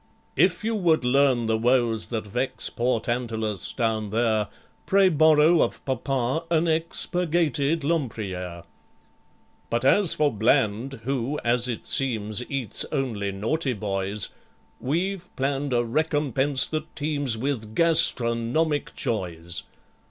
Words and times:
("If 0.35 0.63
you 0.63 0.73
would 0.73 1.05
learn 1.05 1.45
the 1.45 1.59
woes 1.59 2.07
that 2.07 2.25
vex 2.25 2.71
Poor 2.71 2.99
TANTALUS, 3.01 3.71
down 3.73 4.09
there, 4.09 4.47
Pray 4.87 5.09
borrow 5.09 5.61
of 5.61 5.85
Papa 5.85 6.43
an 6.49 6.67
ex 6.67 7.05
Purgated 7.05 7.83
LEMPRIERE.) 7.83 8.63
"But 9.69 9.85
as 9.85 10.15
for 10.15 10.33
BLAND 10.33 11.01
who, 11.03 11.39
as 11.43 11.67
it 11.67 11.85
seems, 11.85 12.43
Eats 12.49 12.83
only 12.91 13.31
naughty 13.31 13.73
boys, 13.73 14.29
We've 14.79 15.29
planned 15.35 15.71
a 15.71 15.85
recompense 15.85 16.65
that 16.69 16.95
teems 16.95 17.37
With 17.37 17.75
gastronomic 17.75 18.95
joys. 18.95 19.61